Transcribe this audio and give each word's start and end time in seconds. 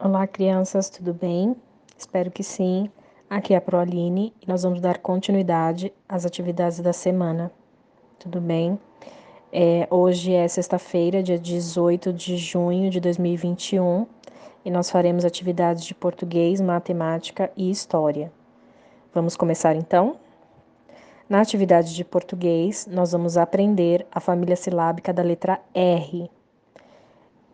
Olá, 0.00 0.28
crianças, 0.28 0.88
tudo 0.88 1.12
bem? 1.12 1.56
Espero 1.96 2.30
que 2.30 2.44
sim. 2.44 2.88
Aqui 3.28 3.52
é 3.52 3.56
a 3.56 3.60
Proaline 3.60 4.32
e 4.40 4.46
nós 4.46 4.62
vamos 4.62 4.80
dar 4.80 4.98
continuidade 4.98 5.92
às 6.08 6.24
atividades 6.24 6.78
da 6.78 6.92
semana. 6.92 7.50
Tudo 8.16 8.40
bem? 8.40 8.78
É, 9.52 9.88
hoje 9.90 10.32
é 10.32 10.46
sexta-feira, 10.46 11.20
dia 11.20 11.36
18 11.36 12.12
de 12.12 12.36
junho 12.36 12.90
de 12.90 13.00
2021, 13.00 14.06
e 14.64 14.70
nós 14.70 14.88
faremos 14.88 15.24
atividades 15.24 15.82
de 15.82 15.96
português, 15.96 16.60
matemática 16.60 17.50
e 17.56 17.68
história. 17.68 18.30
Vamos 19.12 19.36
começar 19.36 19.74
então? 19.74 20.14
Na 21.28 21.40
atividade 21.40 21.92
de 21.92 22.04
português, 22.04 22.86
nós 22.88 23.10
vamos 23.10 23.36
aprender 23.36 24.06
a 24.12 24.20
família 24.20 24.54
silábica 24.54 25.12
da 25.12 25.24
letra 25.24 25.60
R. 25.74 26.30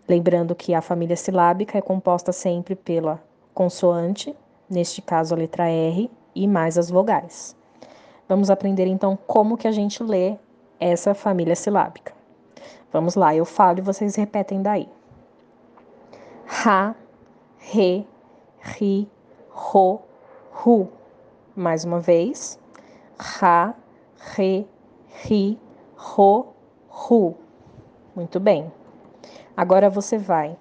Lembrando 0.06 0.54
que 0.54 0.74
a 0.74 0.82
família 0.82 1.16
silábica 1.16 1.78
é 1.78 1.80
composta 1.80 2.30
sempre 2.30 2.74
pela 2.74 3.22
consoante, 3.54 4.36
neste 4.68 5.00
caso 5.00 5.34
a 5.34 5.38
letra 5.38 5.68
R, 5.68 6.10
e 6.34 6.46
mais 6.46 6.76
as 6.76 6.90
vogais. 6.90 7.56
Vamos 8.28 8.50
aprender 8.50 8.86
então 8.86 9.16
como 9.26 9.56
que 9.56 9.68
a 9.68 9.72
gente 9.72 10.02
lê 10.02 10.36
essa 10.78 11.14
família 11.14 11.56
silábica. 11.56 12.12
Vamos 12.92 13.14
lá, 13.14 13.34
eu 13.34 13.44
falo 13.44 13.78
e 13.78 13.82
vocês 13.82 14.14
repetem 14.14 14.62
daí. 14.62 14.88
Ra, 16.46 16.94
re, 17.58 18.06
ri, 18.60 19.08
ro, 19.50 20.00
ru. 20.52 20.88
Mais 21.56 21.84
uma 21.84 21.98
vez. 21.98 22.58
Ra, 23.18 23.74
re, 24.36 24.66
ri, 25.24 25.58
ro, 25.96 26.48
ru. 26.88 27.34
Muito 28.14 28.38
bem. 28.38 28.70
Agora 29.56 29.88
você 29.88 30.18
vai 30.18 30.56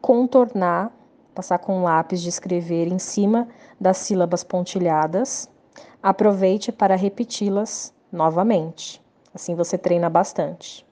contornar, 0.00 0.92
passar 1.34 1.58
com 1.58 1.78
um 1.78 1.82
lápis 1.82 2.20
de 2.20 2.28
escrever 2.28 2.88
em 2.88 2.98
cima 2.98 3.48
das 3.80 3.98
sílabas 3.98 4.42
pontilhadas. 4.42 5.48
Aproveite 6.02 6.72
para 6.72 6.96
repeti-las 6.96 7.94
novamente. 8.10 9.02
Assim 9.34 9.54
você 9.54 9.78
treina 9.78 10.08
bastante. 10.08 10.86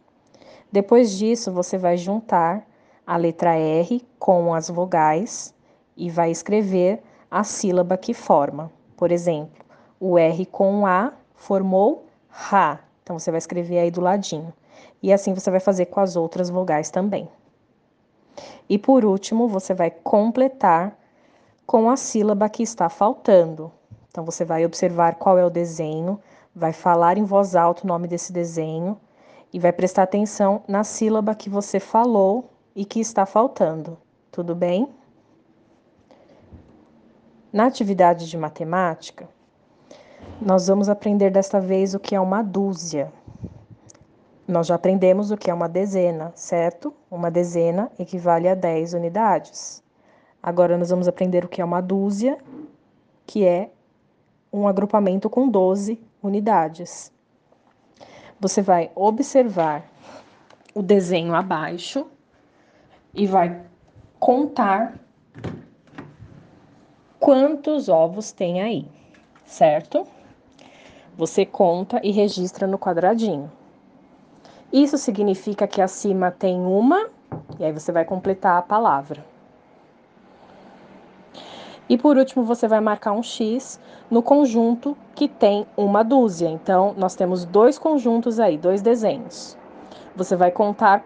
Depois 0.71 1.17
disso, 1.17 1.51
você 1.51 1.79
vai 1.79 1.97
juntar 1.97 2.67
a 3.07 3.17
letra 3.17 3.57
R 3.57 4.07
com 4.19 4.53
as 4.53 4.69
vogais 4.69 5.55
e 5.97 6.11
vai 6.11 6.31
escrever 6.31 7.03
a 7.31 7.43
sílaba 7.43 7.97
que 7.97 8.13
forma. 8.13 8.71
Por 8.97 9.11
exemplo, 9.11 9.65
o 9.99 10.19
R 10.19 10.45
com 10.47 10.87
A 10.87 11.15
formou 11.35 12.07
Ra. 12.29 12.81
Então 13.09 13.19
você 13.19 13.31
vai 13.31 13.39
escrever 13.39 13.79
aí 13.79 13.91
do 13.91 14.03
ladinho. 14.03 14.53
E 15.03 15.11
assim 15.11 15.33
você 15.33 15.51
vai 15.51 15.61
fazer 15.61 15.87
com 15.87 15.99
as 15.99 16.15
outras 16.15 16.51
vogais 16.51 16.91
também. 16.91 17.27
E 18.69 18.77
por 18.77 19.03
último, 19.03 19.49
você 19.49 19.73
vai 19.73 19.91
completar 19.91 20.95
com 21.65 21.89
a 21.89 21.97
sílaba 21.97 22.51
que 22.51 22.63
está 22.63 22.91
faltando. 22.91 23.73
Então 24.11 24.27
você 24.27 24.45
vai 24.45 24.63
observar 24.67 25.15
qual 25.15 25.39
é 25.39 25.47
o 25.47 25.49
desenho, 25.49 26.21
vai 26.55 26.75
falar 26.75 27.17
em 27.17 27.25
voz 27.25 27.57
alta 27.57 27.85
o 27.85 27.87
nome 27.87 28.07
desse 28.07 28.31
desenho 28.31 29.01
e 29.55 29.59
vai 29.59 29.73
prestar 29.73 30.03
atenção 30.03 30.63
na 30.69 30.85
sílaba 30.85 31.35
que 31.35 31.49
você 31.49 31.81
falou 31.81 32.51
e 32.77 32.85
que 32.85 33.01
está 33.01 33.25
faltando. 33.25 33.97
Tudo 34.31 34.55
bem? 34.55 34.87
Na 37.51 37.65
atividade 37.65 38.29
de 38.29 38.37
matemática, 38.37 39.27
nós 40.41 40.67
vamos 40.69 40.89
aprender 40.89 41.31
desta 41.31 41.61
vez 41.61 41.95
o 41.95 42.01
que 42.01 42.15
é 42.15 42.21
uma 42.21 42.43
dúzia. 42.43 43.13
Nós 44.47 44.67
já 44.67 44.77
aprendemos 44.77 45.31
o 45.31 45.37
que 45.37 45.51
é 45.51 45.55
uma 45.55 45.69
dezena, 45.69 46.33
certo? 46.35 46.95
Uma 47.11 47.31
dezena 47.31 47.91
equivale 47.99 48.49
a 48.49 48.55
10 48.55 48.95
unidades. 48.95 49.83
Agora 50.43 50.79
nós 50.79 50.91
vamos 50.91 51.09
aprender 51.09 51.45
o 51.45 51.49
que 51.49 51.61
é 51.61 51.65
uma 51.65 51.81
dúzia, 51.81 52.39
que 53.27 53.45
é 53.45 53.71
um 54.53 54.67
agrupamento 54.67 55.29
com 55.29 55.49
12 55.49 56.01
unidades. 56.23 57.13
Você 58.41 58.63
vai 58.63 58.91
observar 58.95 59.85
o 60.75 60.83
desenho 60.83 61.35
abaixo 61.35 62.07
e 63.13 63.27
vai 63.27 63.61
contar 64.19 64.99
quantos 67.19 67.89
ovos 67.89 68.33
tem 68.33 68.63
aí, 68.63 68.89
certo? 69.49 70.07
Você 71.17 71.45
conta 71.45 72.01
e 72.05 72.13
registra 72.13 72.67
no 72.67 72.79
quadradinho. 72.79 73.51
Isso 74.73 74.99
significa 74.99 75.67
que 75.67 75.81
acima 75.81 76.31
tem 76.31 76.61
uma, 76.61 77.09
e 77.59 77.65
aí 77.65 77.73
você 77.73 77.91
vai 77.91 78.05
completar 78.05 78.59
a 78.59 78.63
palavra. 78.63 79.25
E 81.89 81.97
por 81.97 82.19
último, 82.19 82.45
você 82.45 82.69
vai 82.69 82.81
marcar 82.81 83.13
um 83.13 83.23
X 83.23 83.81
no 84.11 84.23
conjunto 84.23 84.95
que 85.15 85.27
tem 85.27 85.67
uma 85.75 86.05
dúzia. 86.05 86.49
Então, 86.49 86.95
nós 86.99 87.15
temos 87.15 87.47
dois 87.47 87.79
conjuntos 87.79 88.39
aí, 88.39 88.59
dois 88.59 88.83
desenhos. 88.83 89.57
Você 90.15 90.37
vai 90.37 90.51
contar 90.51 91.03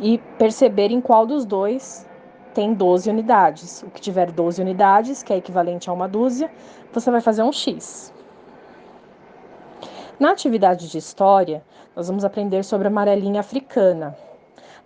e 0.00 0.16
perceber 0.38 0.90
em 0.90 1.00
qual 1.00 1.26
dos 1.26 1.44
dois 1.44 2.08
tem 2.54 2.72
12 2.72 3.10
unidades. 3.10 3.82
O 3.82 3.90
que 3.90 4.00
tiver 4.00 4.30
12 4.30 4.62
unidades, 4.62 5.22
que 5.22 5.32
é 5.32 5.36
equivalente 5.36 5.90
a 5.90 5.92
uma 5.92 6.08
dúzia, 6.08 6.50
você 6.92 7.10
vai 7.10 7.20
fazer 7.20 7.42
um 7.42 7.52
X. 7.52 8.14
Na 10.18 10.30
atividade 10.30 10.88
de 10.88 10.96
história, 10.96 11.62
nós 11.94 12.06
vamos 12.06 12.24
aprender 12.24 12.62
sobre 12.62 12.86
a 12.86 12.90
amarelinha 12.90 13.40
africana. 13.40 14.16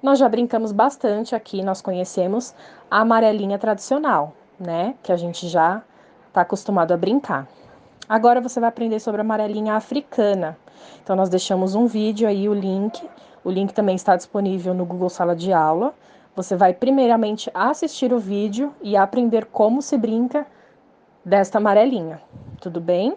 Nós 0.03 0.19
já 0.19 0.29
brincamos 0.29 0.73
bastante 0.73 1.35
aqui, 1.35 1.63
nós 1.63 1.83
conhecemos 1.83 2.55
a 2.91 3.01
amarelinha 3.01 3.59
tradicional, 3.59 4.33
né? 4.59 4.95
Que 5.03 5.13
a 5.13 5.17
gente 5.17 5.47
já 5.49 5.83
está 6.29 6.41
acostumado 6.41 6.93
a 6.93 6.97
brincar. 6.97 7.47
Agora 8.09 8.41
você 8.41 8.59
vai 8.59 8.71
aprender 8.71 9.01
sobre 9.01 9.21
a 9.21 9.25
amarelinha 9.25 9.75
africana. 9.75 10.57
Então, 11.03 11.15
nós 11.15 11.29
deixamos 11.29 11.75
um 11.75 11.87
vídeo 11.87 12.27
aí, 12.27 12.49
o 12.49 12.55
link. 12.55 13.07
O 13.45 13.51
link 13.51 13.75
também 13.75 13.97
está 13.97 14.17
disponível 14.17 14.73
no 14.73 14.87
Google 14.87 15.11
Sala 15.11 15.37
de 15.37 15.53
Aula. 15.53 15.93
Você 16.35 16.57
vai 16.57 16.73
primeiramente 16.73 17.51
assistir 17.53 18.13
o 18.13 18.19
vídeo 18.19 18.75
e 18.81 18.97
aprender 18.97 19.47
como 19.47 19.83
se 19.83 19.97
brinca 19.97 20.47
desta 21.25 21.59
amarelinha. 21.59 22.23
Tudo 22.61 22.81
bem? 22.81 23.17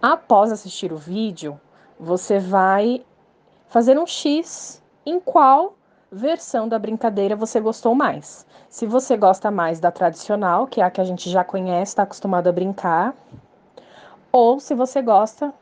Após 0.00 0.52
assistir 0.52 0.92
o 0.92 0.96
vídeo, 0.96 1.58
você 1.98 2.38
vai 2.38 3.04
fazer 3.68 3.98
um 3.98 4.06
X 4.06 4.82
em 5.06 5.18
qual 5.18 5.74
versão 6.12 6.68
da 6.68 6.78
brincadeira 6.78 7.34
você 7.34 7.60
gostou 7.60 7.94
mais. 7.94 8.46
Se 8.68 8.86
você 8.86 9.16
gosta 9.16 9.50
mais 9.50 9.80
da 9.80 9.90
tradicional, 9.90 10.66
que 10.66 10.80
é 10.80 10.84
a 10.84 10.90
que 10.90 11.00
a 11.00 11.04
gente 11.04 11.28
já 11.28 11.42
conhece, 11.42 11.92
está 11.92 12.02
acostumado 12.04 12.48
a 12.48 12.52
brincar, 12.52 13.14
ou 14.30 14.60
se 14.60 14.74
você 14.74 15.02
gosta, 15.02 15.52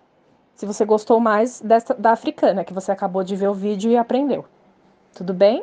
se 0.54 0.66
você 0.66 0.84
gostou 0.84 1.20
mais 1.20 1.60
dessa, 1.60 1.94
da 1.94 2.12
africana, 2.12 2.64
que 2.64 2.72
você 2.72 2.92
acabou 2.92 3.22
de 3.22 3.36
ver 3.36 3.48
o 3.48 3.54
vídeo 3.54 3.90
e 3.90 3.96
aprendeu. 3.96 4.44
Tudo 5.14 5.34
bem? 5.34 5.62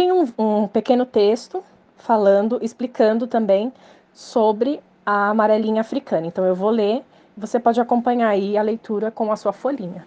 Tem 0.00 0.10
um, 0.10 0.26
um 0.38 0.66
pequeno 0.66 1.04
texto 1.04 1.62
falando, 1.94 2.58
explicando 2.62 3.26
também 3.26 3.70
sobre 4.14 4.80
a 5.04 5.28
amarelinha 5.28 5.82
africana. 5.82 6.26
Então 6.26 6.42
eu 6.42 6.54
vou 6.54 6.70
ler 6.70 7.04
você 7.36 7.60
pode 7.60 7.78
acompanhar 7.82 8.30
aí 8.30 8.56
a 8.56 8.62
leitura 8.62 9.10
com 9.10 9.30
a 9.30 9.36
sua 9.36 9.52
folhinha. 9.52 10.06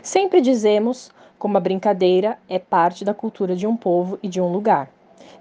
Sempre 0.00 0.40
dizemos 0.40 1.10
como 1.36 1.56
a 1.56 1.60
brincadeira 1.60 2.38
é 2.48 2.60
parte 2.60 3.04
da 3.04 3.12
cultura 3.12 3.56
de 3.56 3.66
um 3.66 3.76
povo 3.76 4.16
e 4.22 4.28
de 4.28 4.40
um 4.40 4.52
lugar. 4.52 4.88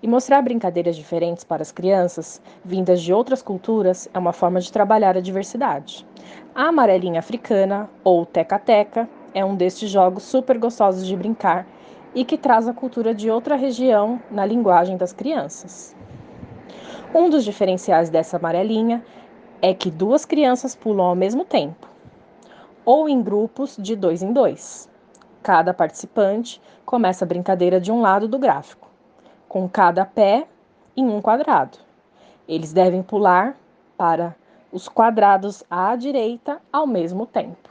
E 0.01 0.07
mostrar 0.07 0.41
brincadeiras 0.41 0.95
diferentes 0.95 1.43
para 1.43 1.61
as 1.61 1.71
crianças, 1.71 2.41
vindas 2.65 3.03
de 3.03 3.13
outras 3.13 3.43
culturas, 3.43 4.09
é 4.15 4.17
uma 4.17 4.33
forma 4.33 4.59
de 4.59 4.71
trabalhar 4.71 5.15
a 5.15 5.21
diversidade. 5.21 6.07
A 6.55 6.69
amarelinha 6.69 7.19
africana, 7.19 7.87
ou 8.03 8.25
teca-teca, 8.25 9.07
é 9.33 9.43
um 9.43 9.55
destes 9.55 9.89
jogos 9.89 10.23
super 10.23 10.57
gostosos 10.57 11.05
de 11.05 11.15
brincar 11.15 11.67
e 12.13 12.25
que 12.25 12.37
traz 12.37 12.67
a 12.67 12.73
cultura 12.73 13.13
de 13.13 13.29
outra 13.29 13.55
região 13.55 14.19
na 14.31 14.45
linguagem 14.45 14.97
das 14.97 15.13
crianças. 15.13 15.95
Um 17.13 17.29
dos 17.29 17.43
diferenciais 17.43 18.09
dessa 18.09 18.37
amarelinha 18.37 19.03
é 19.61 19.73
que 19.73 19.91
duas 19.91 20.25
crianças 20.25 20.75
pulam 20.75 21.07
ao 21.07 21.15
mesmo 21.15 21.43
tempo, 21.43 21.87
ou 22.85 23.09
em 23.09 23.21
grupos 23.21 23.77
de 23.77 23.95
dois 23.95 24.21
em 24.21 24.31
dois. 24.31 24.89
Cada 25.41 25.73
participante 25.73 26.61
começa 26.85 27.25
a 27.25 27.27
brincadeira 27.27 27.79
de 27.79 27.91
um 27.91 28.01
lado 28.01 28.27
do 28.27 28.39
gráfico, 28.39 28.87
com 29.47 29.67
cada 29.67 30.05
pé 30.05 30.47
em 30.95 31.07
um 31.07 31.21
quadrado. 31.21 31.77
Eles 32.47 32.73
devem 32.73 33.03
pular 33.03 33.55
para 33.97 34.35
os 34.71 34.87
quadrados 34.87 35.63
à 35.69 35.95
direita 35.95 36.61
ao 36.71 36.85
mesmo 36.85 37.25
tempo. 37.25 37.69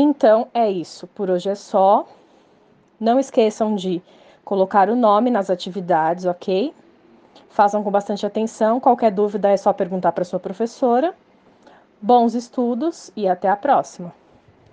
Então 0.00 0.46
é 0.54 0.70
isso, 0.70 1.08
por 1.08 1.28
hoje 1.28 1.50
é 1.50 1.56
só. 1.56 2.06
Não 3.00 3.18
esqueçam 3.18 3.74
de 3.74 4.00
colocar 4.44 4.88
o 4.88 4.94
nome 4.94 5.28
nas 5.28 5.50
atividades, 5.50 6.24
ok? 6.24 6.72
Façam 7.48 7.82
com 7.82 7.90
bastante 7.90 8.24
atenção. 8.24 8.78
Qualquer 8.78 9.10
dúvida 9.10 9.48
é 9.48 9.56
só 9.56 9.72
perguntar 9.72 10.12
para 10.12 10.24
sua 10.24 10.38
professora. 10.38 11.12
Bons 12.00 12.34
estudos 12.34 13.10
e 13.16 13.26
até 13.26 13.48
a 13.48 13.56
próxima! 13.56 14.14